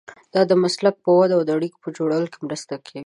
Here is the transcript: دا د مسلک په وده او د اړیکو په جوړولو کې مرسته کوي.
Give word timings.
دا 0.33 0.41
د 0.49 0.53
مسلک 0.63 0.95
په 1.05 1.09
وده 1.17 1.33
او 1.37 1.43
د 1.45 1.49
اړیکو 1.57 1.77
په 1.83 1.89
جوړولو 1.97 2.27
کې 2.31 2.39
مرسته 2.47 2.73
کوي. 2.85 2.99